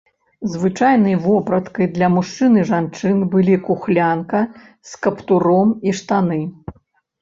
[0.53, 6.45] Звычайнай вопраткай для мужчын і жанчын былі кухлянка з каптуром і штаны.